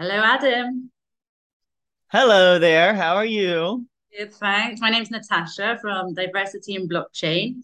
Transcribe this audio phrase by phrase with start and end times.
[0.00, 0.90] Hello, Adam.
[2.10, 2.94] Hello there.
[2.94, 3.84] How are you?
[4.16, 4.80] Good, thanks.
[4.80, 7.56] My name's Natasha from Diversity in Blockchain.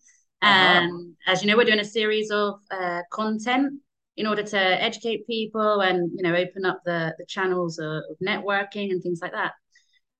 [0.43, 0.81] Uh-huh.
[0.83, 3.81] And as you know, we're doing a series of uh, content
[4.19, 8.19] in order to educate people and, you know, open up the, the channels of, of
[8.23, 9.53] networking and things like that.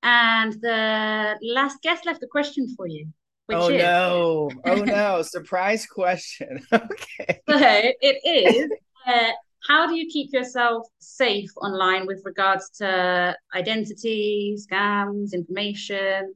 [0.03, 3.09] And the last guest left a question for you,
[3.51, 4.51] Oh is, no.
[4.65, 5.21] Oh no.
[5.21, 6.63] Surprise question.
[6.73, 7.43] Okay.
[7.47, 7.59] so
[8.01, 8.71] it is,
[9.07, 9.33] uh,
[9.67, 16.35] how do you keep yourself safe online with regards to identity, scams, information?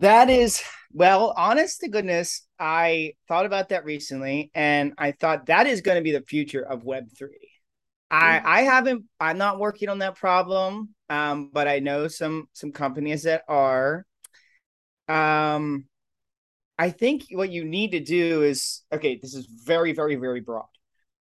[0.00, 5.66] That is, well, honest to goodness, I thought about that recently and I thought that
[5.66, 7.28] is going to be the future of Web3.
[8.10, 12.72] I I haven't I'm not working on that problem, um, but I know some some
[12.72, 14.04] companies that are.
[15.06, 15.84] Um,
[16.78, 20.66] I think what you need to do is okay, this is very, very, very broad.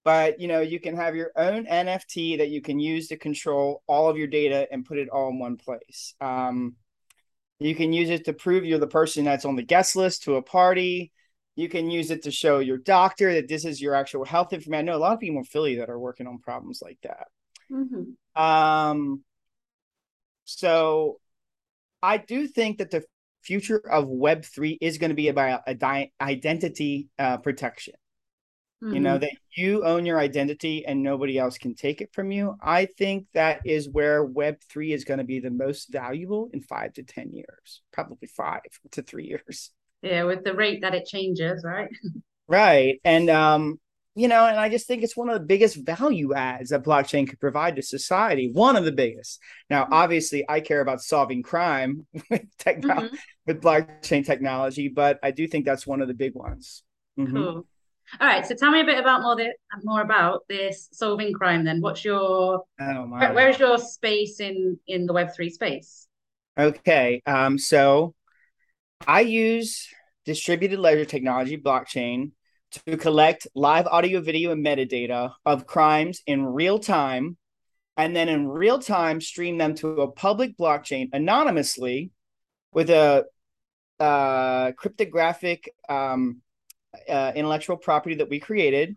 [0.09, 3.83] But you know, you can have your own NFT that you can use to control
[3.87, 6.15] all of your data and put it all in one place.
[6.19, 6.77] Um,
[7.61, 10.37] you can use it to prove you're the person that's on the guest list to
[10.37, 11.13] a party.
[11.57, 14.89] You can use it to show your doctor that this is your actual health information.
[14.89, 17.27] I know a lot of people in Philly that are working on problems like that.
[17.71, 18.15] Mhm.
[18.35, 19.23] Um,
[20.47, 21.21] so
[22.03, 23.05] I do think that the
[23.43, 27.93] future of Web3 is going to be about a di- identity uh, protection.
[28.81, 29.21] You know, Mhm.
[29.23, 32.57] that you own your identity and nobody else can take it from you.
[32.63, 36.93] I think that is where Web3 is going to be the most valuable in five
[36.95, 38.61] to 10 years, probably five
[38.93, 39.73] to three years.
[40.03, 41.91] Yeah, with the rate that it changes, right?
[42.47, 42.99] Right.
[43.05, 43.79] And, um,
[44.15, 47.29] you know, and I just think it's one of the biggest value adds that blockchain
[47.29, 48.51] could provide to society.
[48.51, 49.39] One of the biggest.
[49.69, 53.19] Now, obviously, I care about solving crime with techno- Mhm.
[53.47, 56.83] with blockchain technology, but I do think that's one of the big ones.
[57.19, 57.33] Mhm.
[57.35, 57.67] Cool.
[58.21, 59.53] All right, so tell me a bit about more the
[59.85, 61.81] more about this solving crime then.
[61.81, 66.09] What's your Oh where, where's your space in in the Web3 space?
[66.59, 67.23] Okay.
[67.27, 68.15] Um, so
[69.07, 69.89] I use
[70.25, 72.33] distributed ledger technology, blockchain,
[72.87, 77.37] to collect live audio, video, and metadata of crimes in real time,
[77.97, 82.11] and then in real time stream them to a public blockchain anonymously
[82.73, 83.25] with a
[84.01, 86.43] uh, cryptographic um,
[87.09, 88.97] uh, intellectual property that we created.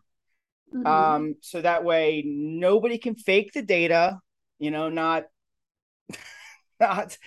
[0.73, 0.87] Mhm.
[0.87, 4.19] Um, so that way nobody can fake the data,
[4.59, 5.25] you know, not
[6.79, 7.17] not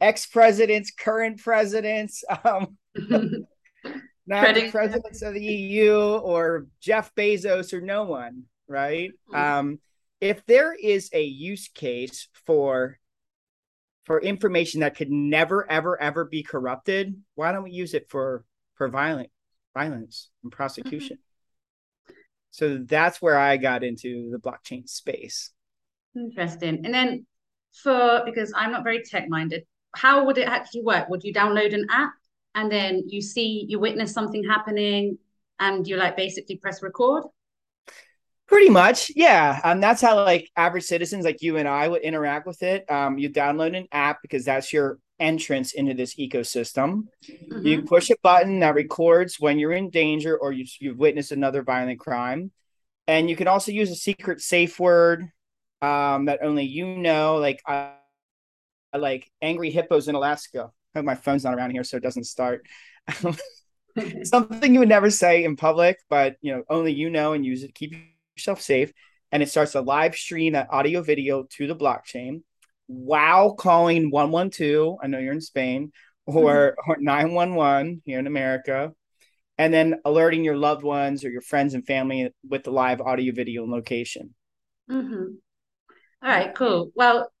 [0.00, 2.76] ex presidents, current presidents, um,
[4.26, 9.10] not the presidents of the EU or Jeff Bezos or no one, right?
[9.30, 9.36] Mhm.
[9.36, 9.80] Um,
[10.20, 12.98] if there is a use case for
[14.04, 18.44] for information that could never, ever, ever be corrupted, why don't we use it for
[18.76, 19.30] for violent
[19.76, 21.18] violence and prosecution?
[22.50, 25.50] So that's where I got into the blockchain space.
[26.14, 26.80] Interesting.
[26.84, 27.26] And then
[27.82, 31.10] for because I'm not very tech minded, how would it actually work?
[31.10, 32.12] Would you download an app
[32.54, 35.18] and then you see you witness something happening
[35.60, 37.24] and you like basically press record?
[38.46, 39.60] Pretty much, yeah.
[39.62, 42.90] Um, that's how like average citizens like you and I would interact with it.
[42.90, 47.08] Um, you download an app because that's your entrance into this ecosystem.
[47.62, 47.86] You Mhm.
[47.86, 52.00] push a button that records when you're in danger or you, you've witnessed another violent
[52.00, 52.52] crime.
[53.08, 55.26] And you can also use a secret safe word
[55.82, 57.94] um, that only you know, like I,
[58.92, 60.70] I like angry hippos in Alaska.
[60.94, 62.66] I hope my phone's not around here so it doesn't start.
[64.24, 67.62] Something you would never say in public, but you know, only you know and use
[67.62, 67.74] it.
[67.74, 67.94] Keep
[68.36, 68.92] yourself safe.
[69.32, 72.42] And it starts a live stream that audio video to the blockchain
[72.86, 74.98] while calling 112.
[75.02, 75.92] I know you're in Spain
[76.26, 78.92] or, or 911 here in America.
[79.58, 83.32] And then alerting your loved ones or your friends and family with the live audio
[83.32, 84.34] video and location.
[84.90, 85.36] Mhm.
[86.22, 86.92] All right, cool.
[86.94, 87.32] Well,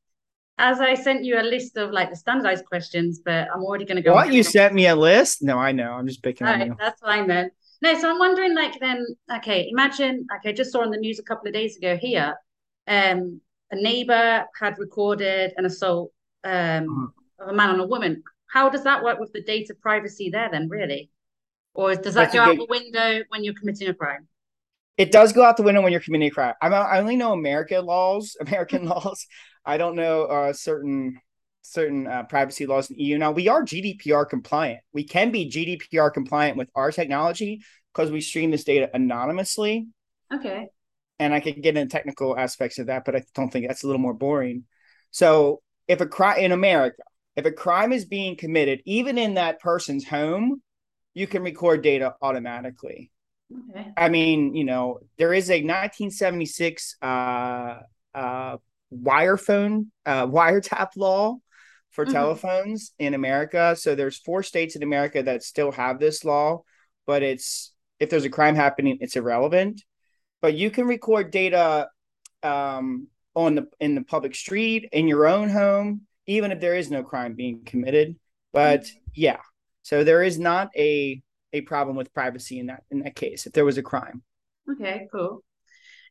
[0.58, 3.96] as I sent you a list of like the standardized questions, but I'm already going
[3.96, 4.14] to go.
[4.14, 5.42] What you sent me a list?
[5.42, 5.92] No, I know.
[5.92, 6.76] I'm just picking All right, you.
[6.78, 7.50] that's fine then.
[7.82, 9.04] No, so I'm wondering, like, then,
[9.36, 12.34] okay, imagine, like, I just saw on the news a couple of days ago here,
[12.88, 16.12] um, a neighbor had recorded an assault
[16.44, 18.22] um, of a man on a woman.
[18.48, 21.10] How does that work with the data privacy there then, really?
[21.74, 24.28] Or does that go out the window when you're committing a crime?
[24.96, 26.54] It does go out the window when you're committing a crime.
[26.62, 29.26] I'm, I only know American laws, American laws.
[29.64, 31.20] I don't know uh, certain
[31.62, 33.18] certain uh, privacy laws in EU.
[33.18, 34.80] Now we are GDPR compliant.
[34.92, 37.62] We can be GDPR compliant with our technology
[37.92, 39.88] because we stream this data anonymously.
[40.32, 40.68] Okay.
[41.18, 43.86] And I could get into technical aspects of that, but I don't think that's a
[43.86, 44.64] little more boring.
[45.10, 47.02] So if a crime in America,
[47.36, 50.62] if a crime is being committed, even in that person's home,
[51.14, 53.10] you can record data automatically.
[53.50, 53.96] Okay.
[53.96, 57.80] I mean, you know, there is a 1976 uh,
[58.14, 58.56] uh,
[58.90, 61.36] wire phone uh, wiretap law
[61.90, 62.12] for Mhm.
[62.12, 63.74] telephones in America.
[63.76, 66.62] So there's four states in America that still have this law,
[67.06, 69.82] but it's if there's a crime happening, it's irrelevant.
[70.40, 71.88] But you can record data
[72.42, 76.90] um, on the in the public street in your own home, even if there is
[76.90, 78.16] no crime being committed.
[78.52, 79.40] But yeah,
[79.82, 81.22] so there is not a
[81.52, 84.22] a problem with privacy in that in that case if there was a crime.
[84.70, 85.42] Okay, cool.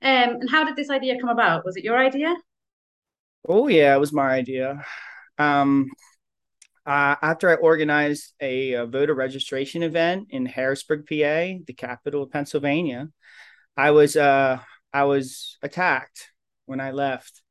[0.01, 1.65] Um, and how did this idea come about?
[1.65, 2.35] Was it your idea?
[3.47, 4.83] Oh yeah, it was my idea.
[5.37, 5.89] Um,
[6.85, 12.31] uh, after I organized a, a voter registration event in Harrisburg, PA, the capital of
[12.31, 13.09] Pennsylvania,
[13.77, 14.59] I was uh
[14.93, 16.31] I was attacked
[16.65, 17.41] when I left.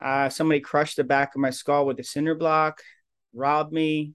[0.00, 2.82] Uh, somebody crushed the back of my skull with a cinder block,
[3.34, 4.14] robbed me,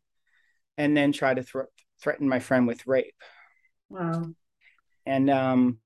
[0.78, 1.64] and then tried to thre-
[2.02, 3.16] threaten my friend with rape.
[3.90, 4.34] Wow.
[5.06, 5.80] And um,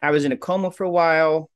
[0.00, 1.50] I was in a coma for a while.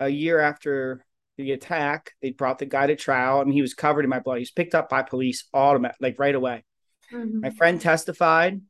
[0.00, 1.04] A year after
[1.38, 3.40] the attack, they brought the guy to trial.
[3.40, 4.36] I mean, he was covered in my blood.
[4.36, 6.64] He was picked up by police automatic, like right away.
[7.12, 7.40] Mhm.
[7.40, 8.60] My friend testified.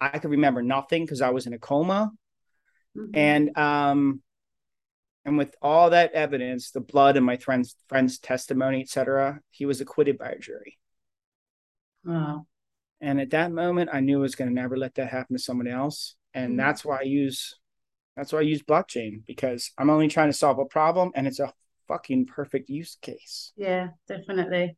[0.00, 2.12] I could remember nothing because I was in a coma.
[2.96, 3.10] Mhm.
[3.14, 4.22] And um,
[5.24, 9.80] and with all that evidence, the blood and my friend's friend's testimony, etc., he was
[9.80, 10.78] acquitted by a jury.
[12.04, 12.46] Wow.
[13.00, 15.42] And at that moment, I knew I was going to never let that happen to
[15.42, 16.14] someone else.
[16.34, 16.58] And Mhm.
[16.58, 17.54] that's why I use
[18.16, 21.40] that's why I use blockchain because I'm only trying to solve a problem and it's
[21.40, 21.52] a
[21.86, 23.52] fucking perfect use case.
[23.56, 24.76] Yeah, definitely.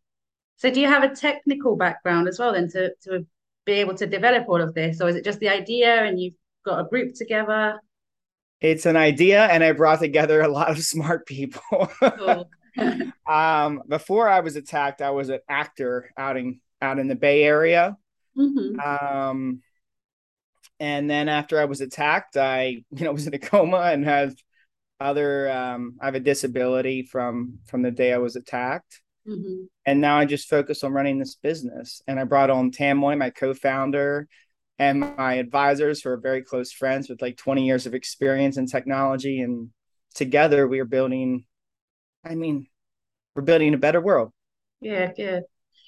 [0.57, 3.27] So do you have a technical background as well then to to
[3.65, 6.35] be able to develop all of this, or is it just the idea and you've
[6.65, 7.81] got a group together?
[8.61, 11.91] It's an idea and I brought together a lot of smart people.
[12.01, 12.51] Cool.
[13.27, 17.43] um before I was attacked, I was an actor out in out in the Bay
[17.45, 17.97] Area.
[18.37, 18.79] Mhm.
[18.85, 19.63] Um
[20.81, 24.35] and then after I was attacked, I you know was in a coma and have
[25.01, 29.01] other um I have a disability from from the day I was attacked.
[29.29, 29.69] Mhm.
[29.85, 32.01] and now I just focus on running this business.
[32.07, 34.27] And I brought on Tamoy, my co-founder,
[34.79, 38.67] and my advisors who are very close friends with like 20 years of experience in
[38.67, 39.41] technology.
[39.41, 39.71] And
[40.15, 41.45] together we are building,
[42.25, 42.69] I mean,
[43.35, 44.33] we're building a better world.
[44.81, 45.43] Yeah, good.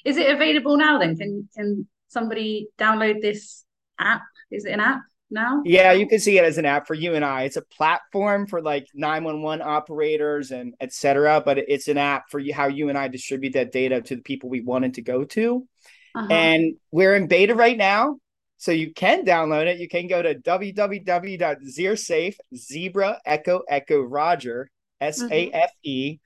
[0.04, 1.16] Is it available now then?
[1.16, 3.64] Can can somebody download this
[3.98, 4.22] app?
[4.50, 5.62] Is it an app now?
[5.64, 7.42] Yeah, you can see it as an app for you and I.
[7.42, 12.52] It's a platform for like 911 operators and etc but it's an app for you,
[12.52, 15.66] how you and I distribute that data to the people we wanted to go to.
[16.12, 16.26] Uh-huh.
[16.28, 18.16] and we're in beta right now
[18.60, 19.78] so you can download it.
[19.78, 24.70] You can go to www.zeersafe zebra echo echo roger
[25.00, 26.20] s-a-f-e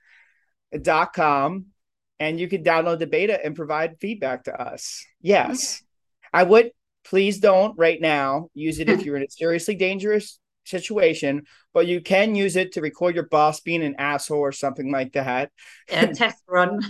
[0.81, 1.67] dot com
[2.19, 5.05] and you can download the beta and provide feedback to us.
[5.21, 5.81] Yes.
[6.33, 6.71] I would
[7.05, 11.43] please don't right now use it if you're in a seriously dangerous situation
[11.73, 15.13] but you can use it to record your boss being an asshole or something like
[15.13, 15.51] that.
[15.89, 16.81] Yeah, test run.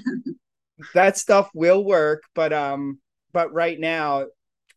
[0.96, 2.98] that stuff will work but um
[3.32, 4.26] but right now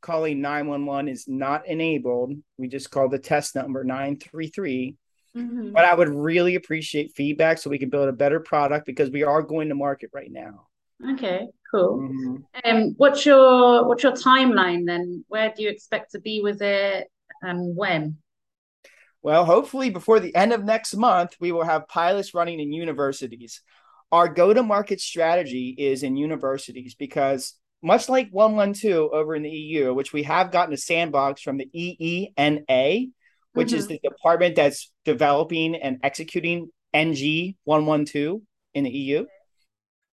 [0.01, 4.97] calling 911 is not enabled we just call the test number 933
[5.37, 5.73] Mhm.
[5.73, 9.23] but i would really appreciate feedback so we can build a better product because we
[9.25, 10.67] are going to market right now
[11.13, 11.99] Okay, cool.
[12.01, 12.43] Mhm.
[12.65, 15.25] Um, what's your what's your timeline then?
[15.29, 17.07] Where do you expect to be with it
[17.43, 18.17] and when?
[19.23, 23.61] well hopefully before the end of next month we will have pilots running in universities
[24.11, 29.51] our go to market strategy is in universities because much like 112 over in the
[29.51, 33.11] EU, which we have gotten a sandbox from the EENA,
[33.53, 33.89] which is Mhm.
[33.89, 38.41] the department that's developing and executing NG 112
[38.75, 39.27] in the EU.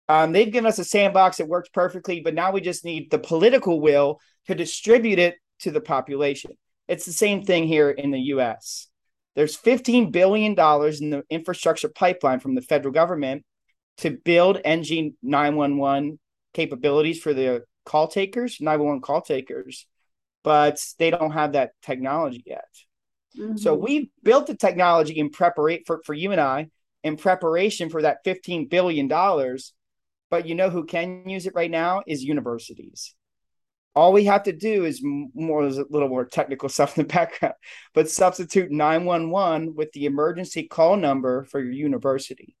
[0.09, 3.19] Um, they've given us a sandbox that works perfectly, but now we just need the
[3.19, 6.51] political will to distribute it to the population.
[6.87, 8.89] It's the same thing here in the US.
[9.35, 13.45] There's $15 billion in the infrastructure pipeline from the federal government
[13.97, 16.19] to build NG 911
[16.53, 19.87] capabilities for the call takers, 911 call takers,
[20.43, 22.65] but they don't have that technology yet.
[23.55, 23.81] So Mhm.
[23.81, 26.69] we built the technology in preparation for, for you and I
[27.03, 29.07] in preparation for that $15 billion.
[30.29, 33.13] But you know who can use it right now is universities.
[33.95, 37.13] All we have to do is more there's a little more technical stuff in the
[37.13, 37.55] background,
[37.93, 42.55] but substitute 911 with the emergency call number for your university.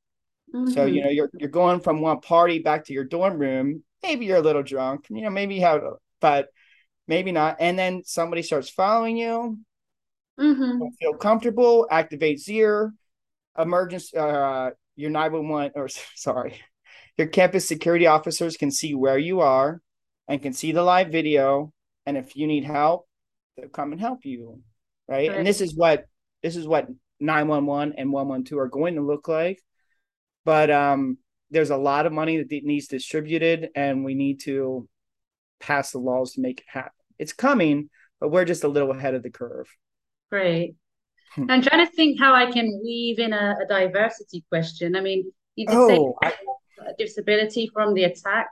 [0.53, 0.93] So Mhm.
[0.95, 3.83] you know you're you're going from one party back to your dorm room.
[4.03, 5.81] Maybe you're a little drunk, you know, maybe you have,
[6.19, 6.49] but
[7.07, 7.57] maybe not.
[7.59, 9.57] And then somebody starts following you.
[10.39, 10.79] Mhm.
[10.79, 11.87] Don't feel comfortable.
[11.89, 12.91] Activate Zeer.
[13.57, 14.17] Emergency.
[14.17, 16.59] Uh, your 911 or sorry,
[17.17, 19.81] your campus security officers can see where you are
[20.27, 21.73] and can see the live video.
[22.05, 23.07] And if you need help,
[23.57, 24.61] they'll come and help you.
[25.07, 25.29] Right.
[25.29, 25.37] Right.
[25.37, 26.05] And this is what
[26.41, 26.87] this is what
[27.19, 29.61] 911 and 112 are going to look like
[30.45, 31.17] but um,
[31.51, 34.87] there's a lot of money that needs distributed, and we need to
[35.59, 36.91] pass the laws to make it happen.
[37.19, 39.67] It's coming, but we're just a little ahead of the curve.
[40.31, 40.75] Great.
[41.35, 41.49] Hmm.
[41.49, 44.95] I'm trying to think how I can weave in a, a diversity question.
[44.95, 46.33] I mean, you did oh, say
[46.81, 46.91] I...
[46.97, 48.47] disability from the attack.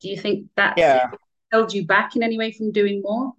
[0.00, 1.10] Do you think that yeah.
[1.50, 3.32] held you back in any way from doing more?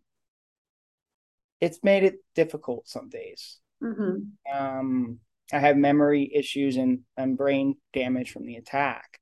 [1.62, 3.60] It's made it difficult some days.
[3.84, 4.56] Mm-hmm.
[4.56, 5.20] Um,
[5.54, 9.20] I have memory issues and, and brain damage from the attack.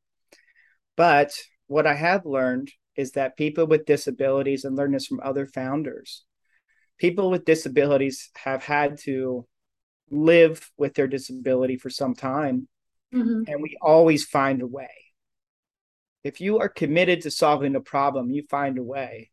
[0.96, 1.34] But
[1.68, 6.24] what I have learned is that people with disabilities, and learn this from other founders,
[7.00, 9.48] people with disabilities have had to
[10.12, 12.68] live with their disability for some time,
[13.14, 13.44] mm-hmm.
[13.48, 14.90] and we always find a way.
[16.24, 19.32] If you are committed to solving a problem, you find a way.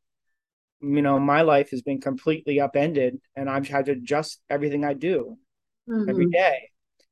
[0.80, 4.94] You know, my life has been completely upended, and I've had to adjust everything I
[4.94, 5.36] do
[5.88, 6.08] mm-hmm.
[6.08, 6.69] every day.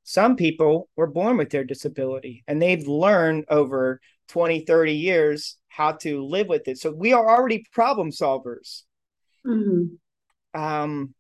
[0.09, 5.93] Some people were born with their disability and they've learned over 20, 30 years how
[5.93, 6.79] to live with it.
[6.79, 8.85] So we are already problem solvers.
[9.47, 10.59] Mm-hmm.
[10.59, 11.15] Um,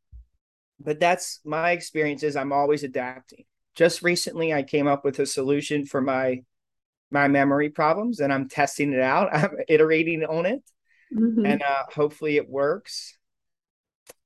[0.81, 3.45] but that's my experience is I'm always adapting.
[3.75, 6.41] Just recently I came up with a solution for my
[7.11, 9.29] my memory problems and I'm testing it out.
[9.35, 10.63] I'm iterating on it.
[11.15, 11.45] Mm-hmm.
[11.45, 13.19] And uh, hopefully it works.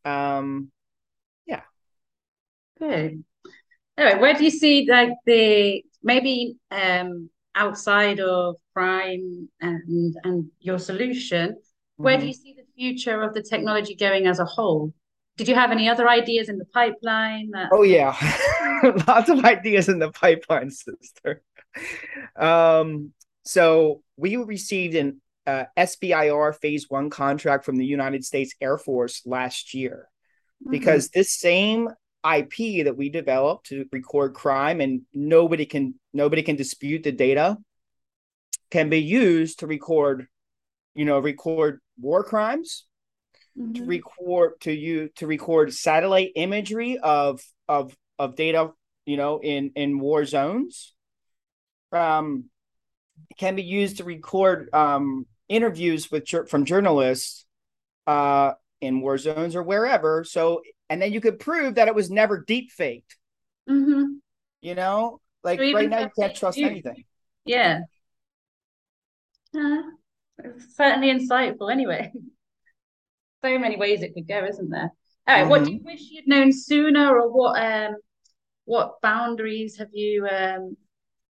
[0.05, 0.71] Um
[1.47, 1.63] yeah.
[2.79, 3.25] Good.
[3.99, 10.79] Anyway, where do you see like the maybe um outside of crime and and your
[10.79, 11.57] solution,
[11.97, 12.23] where mm-hmm.
[12.23, 14.93] do you see the future of the technology going as a whole?
[15.37, 17.51] Did you have any other ideas in the pipeline?
[17.53, 17.71] That...
[17.73, 18.17] Oh yeah,
[19.09, 21.43] lots of ideas in the pipeline, sister.
[22.37, 23.13] Um,
[23.45, 29.23] so we received an uh, SBIR Phase One contract from the United States Air Force
[29.27, 30.09] last year,
[30.63, 30.71] mm-hmm.
[30.71, 31.89] because this same
[32.25, 37.57] IP that we developed to record crime and nobody can nobody can dispute the data
[38.71, 40.29] can be used to record
[40.95, 42.87] you know record war crimes
[43.59, 43.73] mm-hmm.
[43.73, 48.71] to record to you to record satellite imagery of of of data
[49.05, 50.95] you know in in war zones
[51.93, 52.45] um
[53.39, 57.45] can be used to record um interviews with from journalists
[58.07, 62.11] uh in war zones or wherever so and then you could prove that it was
[62.11, 63.17] never deep faked.
[63.67, 64.17] Mm-hmm.
[64.61, 67.05] You know, like so right now you can't trust anything.
[67.47, 67.81] Yeah.
[69.57, 69.83] Uh,
[70.77, 71.73] certainly insightful.
[71.73, 72.13] Anyway,
[73.43, 74.93] so many ways it could go, isn't there?
[75.27, 75.49] All right, mm-hmm.
[75.49, 75.87] what do you mm-hmm.
[75.87, 77.97] wish you'd known sooner, or what um,
[78.67, 80.77] what boundaries have you um,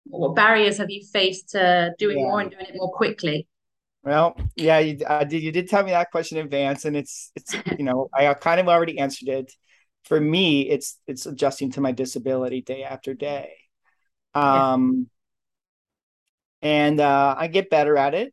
[0.05, 2.25] what barriers have you faced to doing yeah.
[2.25, 3.47] more and doing it more quickly?
[4.03, 5.43] Well, yeah, you uh, did.
[5.43, 8.61] You did tell me that question in advance, and it's it's you know I kind
[8.61, 9.53] of already answered it.
[10.05, 13.53] For me, it's it's adjusting to my disability day after day,
[14.35, 15.09] um,
[16.63, 16.69] yeah.
[16.69, 18.33] and uh, I get better at it.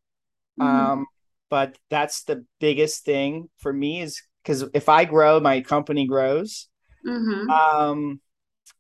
[0.60, 0.92] Mm-hmm.
[0.92, 1.06] Um,
[1.50, 6.68] but that's the biggest thing for me is because if I grow, my company grows.
[7.06, 7.50] Mm-hmm.
[7.50, 8.22] Um,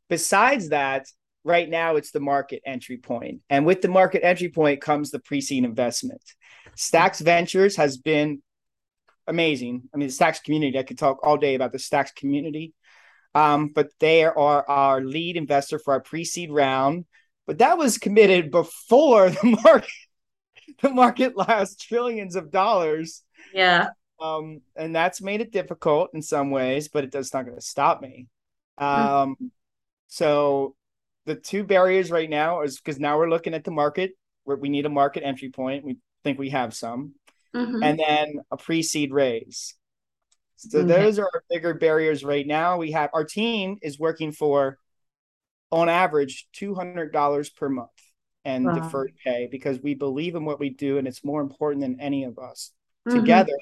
[0.10, 1.06] besides that,
[1.48, 5.20] right now it's the market entry point, and with the market entry point comes the
[5.20, 6.22] pre-seed investment.
[6.76, 8.42] Stacks Ventures has been
[9.28, 9.84] amazing.
[9.94, 12.74] I mean, the Stacks community, I could talk all day about the Stacks community.
[13.36, 17.06] Um, but they are our lead investor for our pre-seed round.
[17.46, 19.90] But that was committed before the market
[20.82, 23.24] the market lost trillions of dollars.
[23.54, 23.90] Yeah.
[24.20, 27.62] Um, and that's made it difficult in some ways, but it does not going to
[27.62, 28.28] stop me.
[28.78, 29.46] Um, mm-hmm.
[30.08, 30.76] so
[31.28, 34.12] the two barriers right now is because now we're looking at the market
[34.46, 35.84] where we need a market entry point.
[35.84, 37.16] We think we have some,
[37.54, 37.84] mm-hmm.
[37.84, 39.76] and then a pre-seed raise.
[40.56, 40.88] So okay.
[40.88, 42.78] those are our bigger barriers right now.
[42.78, 44.80] We have our team is working for,
[45.70, 47.90] on average, two hundred dollars per month
[48.46, 48.76] and wow.
[48.76, 52.24] deferred pay because we believe in what we do and it's more important than any
[52.24, 52.72] of us.
[53.06, 53.20] Mm-hmm.
[53.20, 53.54] Together,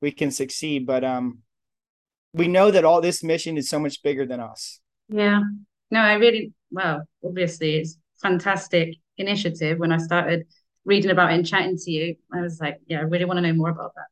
[0.00, 0.86] we can succeed.
[0.86, 1.40] But um,
[2.32, 4.80] we know that all this mission is so much bigger than us.
[5.10, 5.42] Yeah.
[5.90, 9.78] No, I really well, obviously it's fantastic initiative.
[9.78, 10.46] When I started
[10.84, 13.42] reading about it and chatting to you, I was like, yeah, I really want to
[13.42, 14.06] know more about that.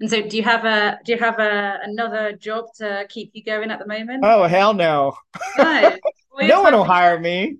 [0.00, 3.42] And so, do you have a do you have a another job to keep you
[3.42, 4.24] going at the moment?
[4.24, 5.16] Oh hell no!
[5.58, 5.96] No,
[6.40, 7.56] no one will hire me.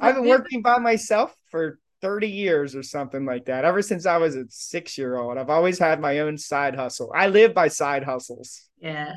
[0.00, 3.64] I've been working by myself for 30 years or something like that.
[3.64, 7.10] Ever since I was a six year old, I've always had my own side hustle.
[7.14, 8.68] I live by side hustles.
[8.78, 9.14] Yeah,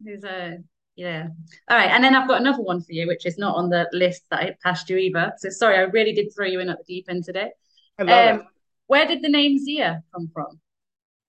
[0.00, 0.58] there's a
[0.98, 1.28] yeah.
[1.70, 3.88] All right, and then I've got another one for you, which is not on the
[3.92, 5.32] list that I passed you either.
[5.38, 7.52] So sorry, I really did throw you in at the deep end today.
[8.00, 8.46] I love um, it.
[8.88, 10.60] Where did the name Zeer come from?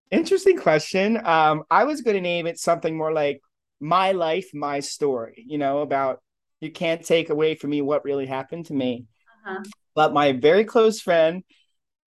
[0.09, 1.23] Interesting question.
[1.23, 3.41] Um, I was going to name it something more like
[3.79, 5.43] my life, my story.
[5.45, 6.19] You know, about
[6.61, 9.05] you can't take away from me what really happened to me.
[9.45, 9.63] Uh-huh.
[9.93, 11.43] But my very close friend,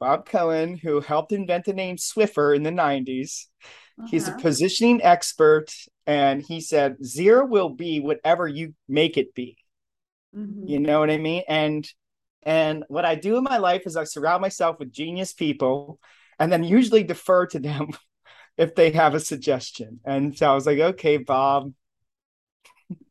[0.01, 3.47] Bob Cohen, who helped invent the name Swiffer in the 90s,
[4.01, 4.09] uh-huh.
[4.11, 4.41] he's a uh-huh.
[4.41, 5.73] positioning expert.
[6.07, 9.57] And he said, Zeer will be whatever you make it be.
[10.37, 10.67] Mm-hmm.
[10.67, 11.43] You know what I mean?
[11.49, 11.89] And
[12.43, 16.01] and what I do in my life is I surround myself with genius people
[16.39, 17.91] and then usually defer to them
[18.57, 20.01] if they have a suggestion.
[20.05, 21.73] And so I was like, okay, Bob.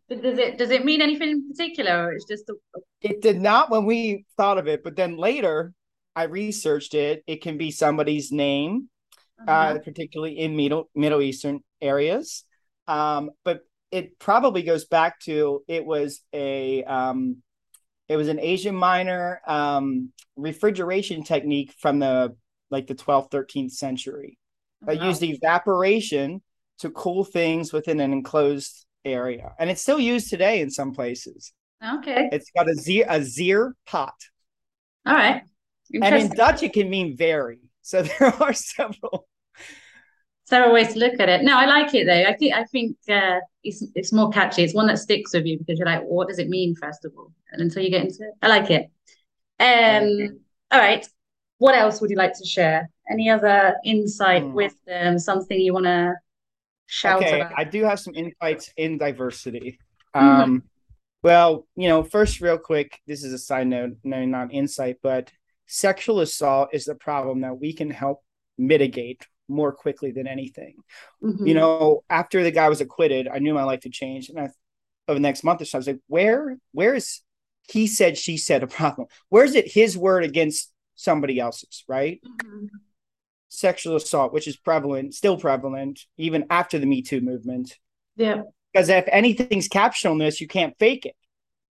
[0.10, 2.56] Does it does it mean anything in particular or it's just a...
[3.02, 5.74] it did not when we thought of it, but then later
[6.16, 7.24] I researched it.
[7.28, 8.90] It can be somebody's name,
[9.40, 9.76] uh, uh-huh.
[9.76, 12.44] uh, particularly in Middle Middle Eastern areas.
[12.92, 17.38] Um, but it probably goes back to it was a um,
[18.10, 22.36] it was an Asian minor um, refrigeration technique from the
[22.70, 24.38] like the 12th 13th century.
[24.82, 25.08] That wow.
[25.08, 26.42] used evaporation
[26.80, 31.54] to cool things within an enclosed area and it's still used today in some places.
[31.84, 32.30] Okay.
[32.32, 34.16] It's got a zeer a zeer pot.
[35.06, 35.44] All right.
[35.94, 37.60] And in dutch it can mean very.
[37.84, 39.28] So there are several
[40.46, 41.44] several ways to look at it.
[41.44, 42.24] No, I like it though.
[42.30, 44.64] I think I think uh, it's it's more catchy.
[44.64, 47.14] It's one that sticks with you because you're like, what does it mean first of
[47.18, 47.32] all?
[47.52, 48.90] And until you get into it, I like it.
[49.60, 50.40] Um,
[50.72, 51.08] all right.
[51.58, 52.90] What else would you like to share?
[53.10, 54.54] Any other insight, hmm.
[54.54, 56.16] wisdom, something you want to
[56.88, 57.54] shout okay, about?
[57.56, 59.80] I do have some insights in diversity.
[60.16, 60.28] Mm-hmm.
[60.28, 60.64] Um,
[61.24, 65.32] well, you know, first, real quick, this is a side note, no, not insight, but
[65.68, 68.24] sexual assault is the problem that we can help
[68.58, 70.76] mitigate more quickly than anything.
[71.24, 71.46] Mm-hmm.
[71.46, 74.30] You know, after the guy was acquitted, I knew my life had changed.
[74.30, 74.44] And I,
[75.08, 77.22] over the next month or so, I was like, where, where is
[77.70, 79.08] he said, she said a problem?
[79.30, 82.22] Where's it his word against somebody else's, right?
[82.26, 82.68] Mm-hmm.
[83.50, 87.78] Sexual assault, which is prevalent, still prevalent, even after the Me Too movement.
[88.16, 88.44] Yeah.
[88.72, 91.16] Because if anything's captured on this, you can't fake it.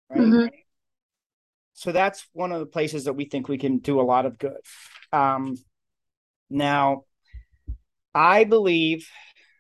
[0.08, 0.20] Right.
[0.20, 0.46] Mm-hmm.
[1.74, 4.38] So that's one of the places that we think we can do a lot of
[4.38, 4.56] good.
[5.12, 5.56] Um,
[6.48, 7.02] now,
[8.16, 9.06] I believe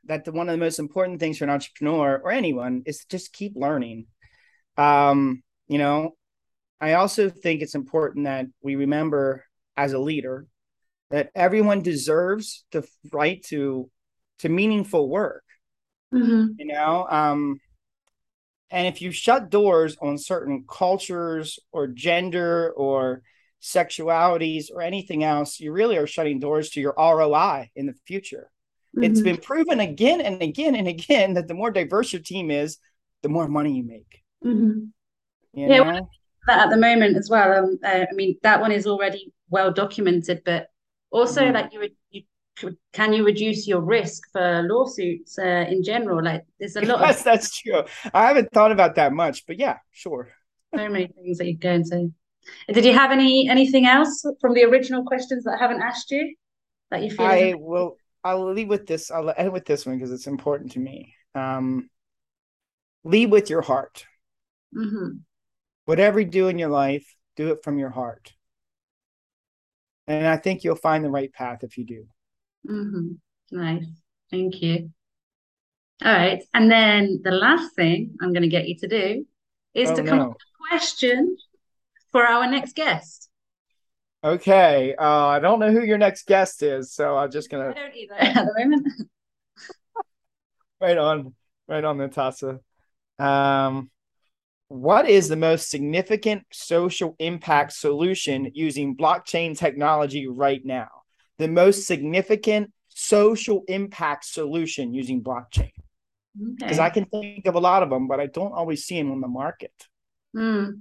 [0.06, 3.08] that the, one of the most important things for an entrepreneur or anyone is to
[3.08, 4.06] just keep learning.
[4.78, 6.16] Um, you know,
[6.80, 9.44] I also think it's important that we remember
[9.76, 10.46] as a leader
[11.10, 13.90] that everyone deserves the right to
[14.38, 15.44] to meaningful work.
[16.14, 16.52] Mm-hmm.
[16.58, 17.60] You know, um,
[18.70, 23.22] and if you shut doors on certain cultures or gender or
[23.66, 28.50] sexualities or anything else, you really are shutting doors to your ROI in the future.
[28.96, 29.04] Mm-hmm.
[29.04, 32.78] It's been proven again and again and again that the more diverse your team is,
[33.22, 34.22] the more money you make.
[34.44, 34.86] Mm-hmm.
[35.54, 36.00] You yeah,
[36.48, 37.52] at the moment as well.
[37.52, 40.68] Um, uh, I mean, that one is already well documented, but
[41.10, 41.54] also mm-hmm.
[41.54, 42.22] like you, you
[42.92, 46.22] can you reduce your risk for lawsuits uh, in general?
[46.22, 47.00] Like there's a lot.
[47.00, 47.82] yes, of- that's true.
[48.14, 50.30] I haven't thought about that much, but yeah, sure.
[50.74, 52.12] so many things that you go into.
[52.72, 56.34] Did you have any anything else from the original questions that I haven't asked you
[56.90, 57.26] that you feel?
[57.26, 57.96] I will.
[58.24, 59.10] I'll leave with this.
[59.10, 61.14] I'll end with this one because it's important to me.
[61.34, 61.88] Um,
[63.04, 64.04] lead with your heart.
[64.76, 65.18] Mm-hmm.
[65.84, 68.32] Whatever you do in your life, do it from your heart.
[70.08, 72.06] And I think you'll find the right path if you do.
[72.68, 73.56] Mm-hmm.
[73.56, 73.84] Nice.
[74.30, 74.90] Thank you.
[76.04, 76.42] All right.
[76.52, 79.26] And then the last thing I'm going to get you to do
[79.74, 80.24] is oh, to come no.
[80.24, 81.36] up with a question
[82.16, 83.28] for our next guest.
[84.24, 84.94] Okay.
[84.98, 87.68] Uh, I don't know who your next guest is, so I'm just gonna.
[87.68, 88.86] I don't either at the moment.
[90.80, 91.34] right on,
[91.68, 92.60] right on, Natasha.
[93.18, 93.90] Um,
[94.68, 100.88] what is the most significant social impact solution using blockchain technology right now?
[101.36, 105.72] The most significant social impact solution using blockchain.
[106.34, 106.86] Because okay.
[106.86, 109.20] I can think of a lot of them, but I don't always see them on
[109.20, 109.72] the market.
[110.34, 110.80] Mm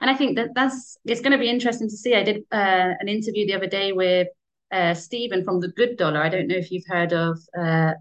[0.00, 2.14] and I think that that's it's going to be interesting to see.
[2.14, 4.28] I did uh, an interview the other day with
[4.70, 6.20] uh, Stephen from the Good Dollar.
[6.20, 7.92] I don't know if you've heard of uh,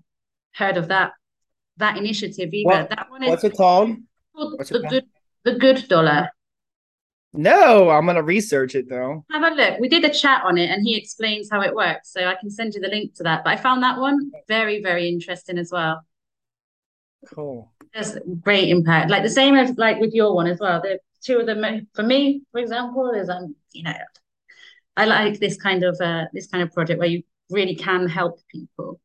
[0.54, 1.14] heard of that
[1.78, 2.70] that initiative either.
[2.70, 3.96] What, that one is what's it called?
[4.36, 5.06] called what's the it Good
[5.44, 6.30] the Good Dollar.
[7.38, 9.26] No, I'm gonna research it though.
[9.32, 9.80] Have a look.
[9.80, 12.12] We did a chat on it, and he explains how it works.
[12.12, 13.44] So I can send you the link to that.
[13.44, 16.02] But I found that one very, very interesting as well.
[17.34, 17.72] Cool.
[17.94, 20.82] There's great impact, like the same as like with your one as well.
[20.82, 23.94] The two of them for me, for example, is um, you know,
[24.96, 28.40] I like this kind of uh this kind of project where you really can help
[28.50, 29.00] people.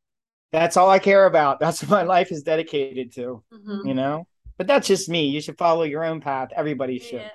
[0.52, 1.60] That's all I care about.
[1.60, 3.42] That's what my life is dedicated to.
[3.52, 3.88] Mm-hmm.
[3.88, 4.26] You know?
[4.58, 5.28] But that's just me.
[5.28, 6.50] You should follow your own path.
[6.54, 7.22] Everybody should.
[7.22, 7.30] Yeah.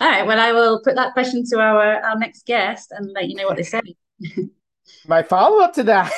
[0.00, 0.26] All right.
[0.26, 3.46] Well, I will put that question to our our next guest and let you know
[3.46, 3.80] what they say.
[5.06, 6.12] my follow up to that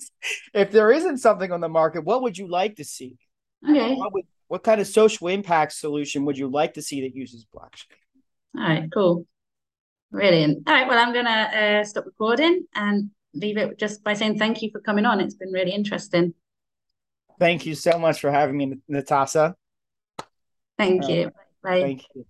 [0.54, 3.18] if there isn't something on the market, what would you like to see?
[3.68, 3.94] Okay.
[3.94, 7.44] What would what kind of social impact solution would you like to see that uses
[7.44, 7.96] blockchain?
[8.56, 9.26] All right, cool.
[10.10, 10.68] Brilliant.
[10.68, 10.88] All right.
[10.88, 14.70] Well, I'm going to uh, stop recording and leave it just by saying thank you
[14.70, 15.20] for coming on.
[15.20, 16.32] It's been really interesting.
[17.38, 19.56] Thank you so much for having me, Natasha.
[20.78, 21.30] Thank you.
[21.62, 21.80] Bye.
[21.80, 22.24] Thank you.